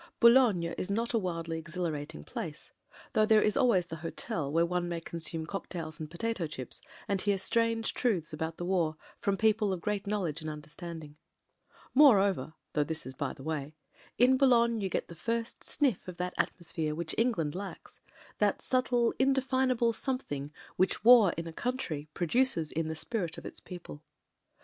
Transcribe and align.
Boulogne 0.19 0.73
is 0.79 0.89
not 0.89 1.13
a 1.13 1.19
wildly 1.19 1.59
exhilarating 1.59 2.23
place; 2.23 2.71
though 3.13 3.23
there 3.23 3.43
is 3.43 3.55
always 3.55 3.85
the 3.85 3.97
hotel 3.97 4.51
where 4.51 4.65
one 4.65 4.89
may 4.89 4.99
con 4.99 5.19
sume 5.19 5.45
cocktails 5.45 5.99
and 5.99 6.09
potato 6.09 6.47
chips, 6.47 6.81
and 7.07 7.21
hear 7.21 7.37
strange 7.37 7.93
truths 7.93 8.33
about 8.33 8.57
the 8.57 8.65
war 8.65 8.97
from 9.19 9.37
people 9.37 9.71
of 9.71 9.79
great 9.79 10.07
knowledge 10.07 10.41
and 10.41 10.49
tmderstanding. 10.49 11.17
Moreover— 11.93 12.55
though 12.73 12.83
this 12.83 13.05
is 13.05 13.13
by 13.13 13.31
the 13.33 13.43
way— 13.43 13.75
in 14.17 14.37
Boulogne 14.37 14.81
you 14.81 14.89
get 14.89 15.07
the 15.07 15.13
first 15.13 15.63
sniff 15.63 16.07
of 16.07 16.17
that 16.17 16.33
atmosphere 16.35 16.95
which 16.95 17.13
Eng 17.19 17.33
land 17.33 17.53
lacks; 17.53 18.01
that 18.39 18.59
subtle, 18.59 19.13
indefinable 19.19 19.93
something 19.93 20.51
which 20.77 21.03
war 21.03 21.31
in 21.37 21.45
a 21.45 21.53
coimtry 21.53 22.07
produces 22.15 22.71
in 22.71 22.87
the 22.87 22.95
spirit 22.95 23.37
of 23.37 23.45
its 23.45 23.59
peo 23.59 23.77
ple... 23.77 24.03